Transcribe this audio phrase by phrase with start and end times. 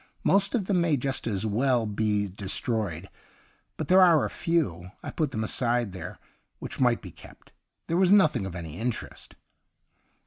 [0.23, 3.07] Most of them may just as Avell be destroyed;
[3.77, 6.17] but there are a few— I put them aside there—
[6.57, 7.51] which might be kept.
[7.85, 9.35] There was nothing of any interest.'